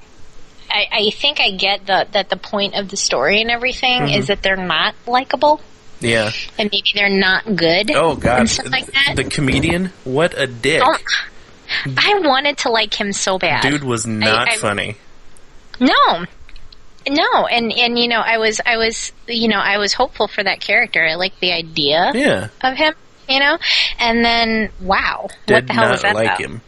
[0.71, 4.19] I, I think I get the, that the point of the story and everything Mm-hmm.
[4.21, 5.61] is that they're not likable
[6.01, 6.31] Yeah.
[6.59, 7.91] and maybe they're not good.
[7.93, 9.15] Oh God, and stuff like that.
[9.17, 10.83] the comedian, what a dick!
[10.85, 10.97] Oh,
[11.97, 13.63] I wanted to like him so bad.
[13.63, 14.97] Dude was not I- funny.
[15.79, 16.25] No.
[17.09, 20.45] No, and and you know, I was I was you know, I was hopeful for
[20.45, 21.03] that character.
[21.03, 22.93] I liked the idea Yeah, of him,
[23.27, 23.57] you know?
[23.99, 26.41] And then wow, what did the hell not was that like about?
[26.41, 26.61] him.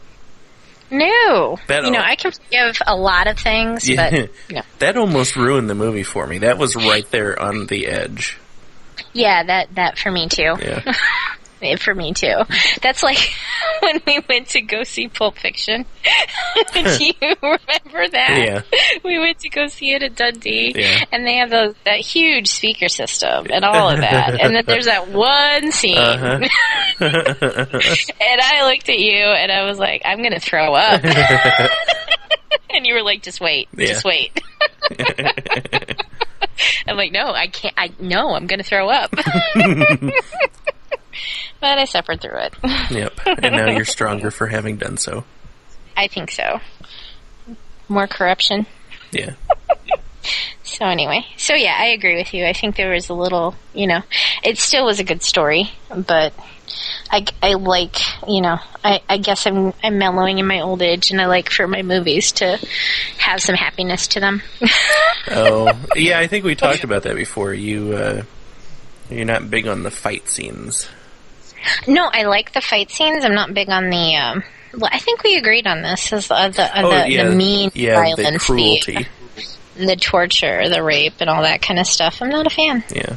[0.93, 1.57] No.
[1.67, 4.09] That you know, I can forgive a lot of things, Yeah.
[4.11, 4.61] but no.
[4.79, 6.37] That almost ruined the movie for me.
[6.39, 8.37] That was right there on the edge.
[9.11, 10.55] Yeah, that that for me too.
[10.61, 10.81] Yeah.
[11.79, 12.35] For me too.
[12.81, 13.17] That's like
[13.81, 15.85] when we went to go see Pulp Fiction.
[16.73, 18.63] Do you remember that?
[18.71, 18.99] Yeah.
[19.03, 21.05] We went to go see it at Dundee, Yeah.
[21.11, 24.39] and they have those that huge speaker system and all of that.
[24.41, 26.39] and then there's that one scene, Uh-huh.
[26.99, 31.01] and I looked at you and I was like, "I'm gonna throw up,"
[32.69, 33.87] and you were like, "Just wait, Yeah.
[33.87, 34.39] just wait."
[36.87, 37.73] I'm like, "No, I can't.
[37.77, 39.13] I no, I'm gonna throw up."
[41.63, 42.53] But I suffered through it.
[42.91, 43.17] yep.
[43.25, 45.23] And now you're stronger for having done so.
[45.95, 46.59] I think so.
[47.87, 48.67] More corruption.
[49.11, 49.35] Yeah.
[50.65, 52.45] So anyway, so yeah, I agree with you.
[52.45, 54.01] I think there was a little, you know,
[54.41, 56.33] it still was a good story, but
[57.11, 57.97] I, I like,
[58.27, 61.51] you know, I, I guess I'm I'm mellowing in my old age, and I like
[61.51, 62.57] for my movies to
[63.19, 64.41] have some happiness to them.
[65.31, 66.19] Oh, yeah.
[66.19, 67.53] I think we talked about that before.
[67.53, 68.23] You, uh,
[69.09, 70.89] you're not big on the fight scenes.
[71.87, 73.23] No, I like the fight scenes.
[73.25, 74.15] I'm not big on the.
[74.15, 74.43] Um,
[74.77, 76.11] well, I think we agreed on this.
[76.13, 77.29] Is uh, the uh, Oh, the, yeah.
[77.29, 79.07] the mean yeah, violence, the cruelty.
[79.75, 82.21] the, the torture, the rape, and all that kind of stuff.
[82.21, 82.83] I'm not a fan.
[82.89, 83.15] Yeah.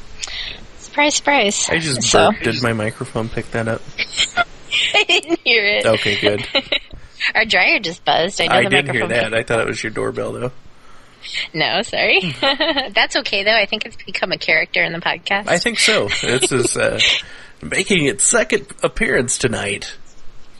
[0.78, 1.68] Surprise, surprise.
[1.68, 2.44] I just so burped.
[2.44, 3.82] Did my microphone pick that up?
[4.94, 5.86] I didn't hear it.
[5.86, 6.46] Okay, good.
[7.34, 8.40] Our dryer just buzzed.
[8.40, 9.34] I know I the did hear that.
[9.34, 10.52] I thought it was your doorbell, though.
[11.52, 12.20] No, sorry.
[12.40, 13.56] That's okay though.
[13.56, 15.48] I think it's become a character in the podcast.
[15.48, 16.08] I think so.
[16.22, 17.00] This is uh,
[17.62, 19.96] making its second appearance tonight.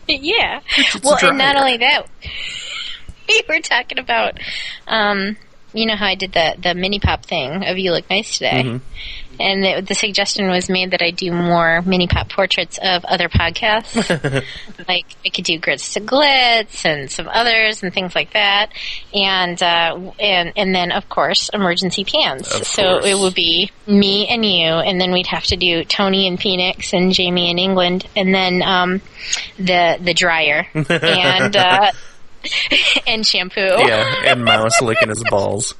[0.08, 0.60] yeah.
[0.76, 2.06] It's Well, and not only that,
[3.28, 4.38] we were talking about,
[4.86, 5.36] um,
[5.72, 8.62] you know how I did the the mini pop thing of "You Look Nice Today,"
[8.64, 9.25] Mm-hmm.
[9.38, 13.28] And the, the suggestion was made that I do more mini pop portraits of other
[13.28, 13.94] podcasts.
[14.88, 18.70] like I could do Grits to Glitz and some others and things like that,
[19.12, 22.54] and uh, and and then of course Emergency Pants.
[22.54, 23.06] Of so course.
[23.06, 26.92] it would be me and you, and then we'd have to do Tony in Phoenix
[26.92, 29.00] and Jamie in England, and then um,
[29.58, 31.92] the the dryer and uh,
[33.06, 33.60] and shampoo.
[33.60, 35.74] Yeah, and Mouse licking his balls.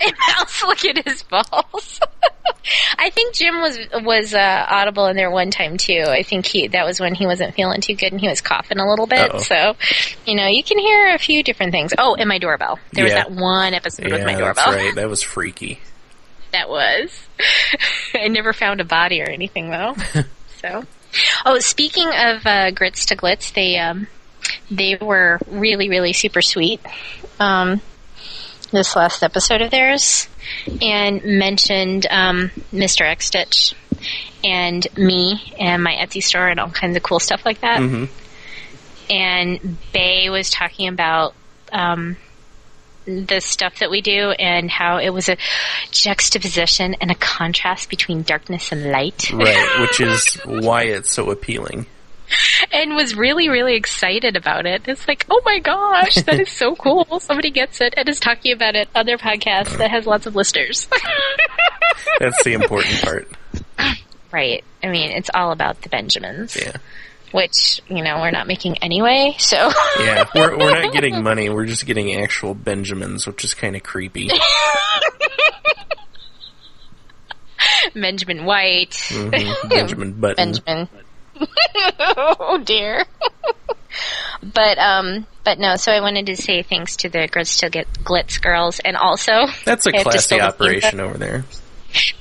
[0.00, 2.00] And Mouse look at his balls.
[2.98, 6.04] I think Jim was was uh, audible in there one time too.
[6.06, 8.78] I think he that was when he wasn't feeling too good and he was coughing
[8.78, 9.30] a little bit.
[9.30, 9.38] Uh-oh.
[9.38, 9.76] So,
[10.26, 11.92] you know, you can hear a few different things.
[11.96, 12.78] Oh, and my doorbell.
[12.92, 14.72] There was that one episode Yeah, with my that's doorbell.
[14.84, 14.94] right.
[14.94, 15.80] That was freaky.
[16.52, 17.10] That was.
[18.14, 19.94] I never found a body or anything though.
[20.60, 20.84] so,
[21.46, 24.08] oh, speaking of uh, grits to glitz, they um,
[24.70, 26.80] they were really really super sweet.
[27.40, 27.80] Um,
[28.72, 30.28] this last episode of theirs,
[30.82, 33.02] and mentioned um, Mr.
[33.02, 33.74] X Stitch
[34.44, 37.80] and me and my Etsy store and all kinds of cool stuff like that.
[37.80, 38.04] hmm
[39.10, 41.34] And Bay was talking about
[41.72, 42.16] um,
[43.06, 45.36] the stuff that we do and how it was a
[45.90, 49.30] juxtaposition and a contrast between darkness and light.
[49.32, 51.86] Right, which is why it's so appealing.
[52.72, 54.82] And was really, really excited about it.
[54.86, 57.20] It's like, oh my gosh, that is so cool.
[57.20, 60.34] Somebody gets it and is talking about it on their podcast that has lots of
[60.36, 60.88] listeners.
[62.20, 63.28] That's the important part.
[64.32, 64.64] right.
[64.82, 66.56] I mean, it's all about the Benjamins.
[66.56, 66.76] Yeah.
[67.32, 69.70] Which, you know, we're not making anyway, so.
[70.00, 73.82] yeah, we're, we're not getting money, we're just getting actual Benjamins, which is kind of
[73.82, 74.30] creepy.
[77.94, 78.92] Benjamin White.
[78.92, 79.68] Mm-hmm.
[79.68, 80.36] Benjamin Button.
[80.36, 80.88] Benjamin.
[81.98, 83.04] oh dear.
[84.42, 85.76] but um, but no.
[85.76, 89.46] So I wanted to say thanks to the Grits to Get Glitz girls, and also
[89.64, 91.44] that's a classy operation over there.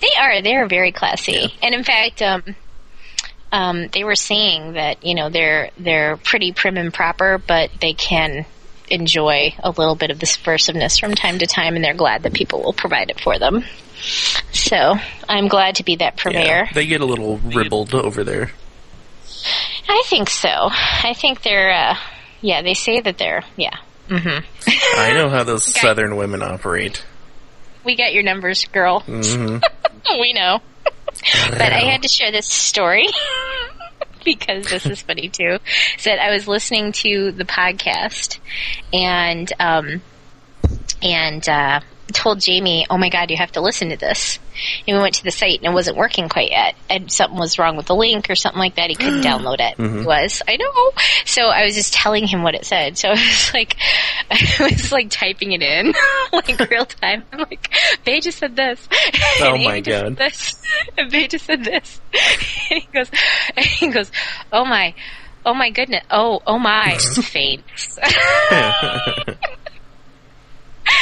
[0.02, 0.42] They are.
[0.42, 1.48] They are very classy, yeah.
[1.62, 2.44] and in fact, um,
[3.52, 7.94] um, they were saying that you know they're they're pretty prim and proper, but they
[7.94, 8.46] can
[8.90, 12.34] enjoy a little bit of the subversiveness from time to time, and they're glad that
[12.34, 13.64] people will provide it for them.
[14.54, 14.96] So
[15.28, 16.66] I'm glad to be that purveyor.
[16.66, 18.52] Yeah, they get a little ribald over there.
[19.88, 20.50] I think so.
[20.50, 21.98] I think they're, uh,
[22.42, 23.78] yeah, they say that they're, yeah.
[24.10, 24.70] Mm-hmm.
[25.00, 25.80] I know how those okay.
[25.80, 27.06] southern women operate.
[27.84, 29.02] We got your numbers, girl.
[29.02, 29.60] Mm-hmm.
[30.20, 30.60] we know.
[31.50, 33.08] but I had to share this story
[34.26, 35.60] because this is funny too.
[35.98, 38.40] Said I was listening to the podcast
[38.92, 40.02] and, um,
[41.02, 41.80] and, uh,
[42.14, 44.40] told Jamie, "Oh my God, you have to listen to this."
[44.88, 47.60] And we went to the site and it wasn't working quite yet, and something was
[47.60, 48.90] wrong with the link or something like that.
[48.90, 49.78] He couldn't download it.
[49.78, 50.00] Mm-hmm.
[50.00, 50.92] It was I know.
[51.26, 52.98] So I was just telling him what it said.
[52.98, 53.76] So I was like,
[54.32, 55.94] I was like typing it in
[56.34, 57.24] like real time.
[57.32, 57.70] I'm like,
[58.06, 58.88] Bay just said this.
[59.42, 60.16] Oh and my God.
[60.16, 60.62] This.
[60.98, 62.02] And Bay just said this.
[62.70, 63.10] And he goes,
[63.56, 64.12] and he goes,
[64.52, 64.94] "Oh my."
[65.46, 66.04] Oh my goodness.
[66.12, 66.98] Oh, oh my.
[66.98, 67.64] faint.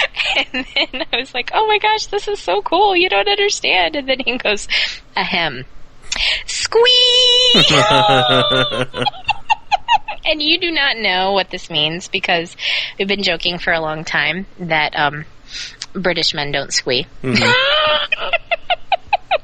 [0.53, 2.95] and then I was like, oh my gosh, this is so cool.
[2.95, 3.95] You don't understand.
[3.95, 4.67] And then he goes,
[5.15, 5.65] ahem.
[6.45, 7.71] Squeak!
[10.25, 12.55] and you do not know what this means because
[12.97, 15.25] we've been joking for a long time that um,
[15.93, 17.05] British men don't squee.
[17.21, 17.51] Mm-hmm.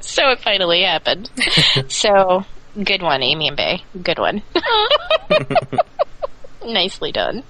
[0.00, 1.30] so it finally happened.
[1.88, 2.44] so
[2.82, 3.84] good one, Amy and Bay.
[4.02, 4.42] Good one.
[6.64, 7.42] Nicely done.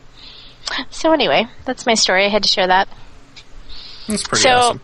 [0.91, 2.25] So anyway, that's my story.
[2.25, 2.89] I had to share that.
[4.09, 4.81] That's pretty so, awesome.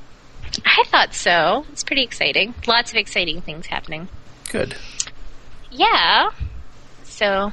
[0.64, 1.66] I thought so.
[1.72, 2.55] It's pretty exciting.
[2.66, 4.09] Lots of exciting things happening.
[4.51, 4.76] Good.
[5.70, 6.30] Yeah.
[7.05, 7.53] So,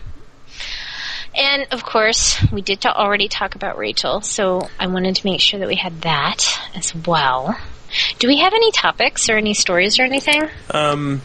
[1.34, 5.42] and of course, we did to already talk about Rachel, so I wanted to make
[5.42, 7.58] sure that we had that as well.
[8.20, 10.44] Do we have any topics or any stories or anything?
[10.70, 11.22] Um,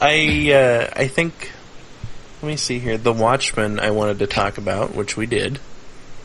[0.00, 1.52] I uh, I think.
[2.42, 2.96] Let me see here.
[2.96, 5.58] The Watchmen I wanted to talk about, which we did.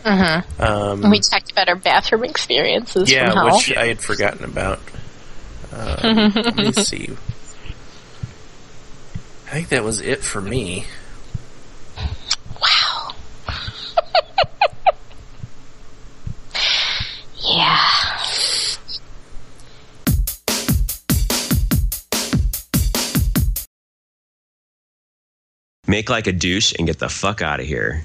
[0.06, 0.62] Mm-hmm.
[0.62, 3.12] Um, we talked about our bathroom experiences.
[3.12, 4.80] Yeah, which I had forgotten about.
[5.74, 5.98] Uh,
[6.36, 7.10] let me see.
[9.48, 10.86] I think that was it for me.
[12.62, 13.16] Wow.
[17.50, 17.80] yeah.
[25.88, 28.04] Make like a douche and get the fuck out of here.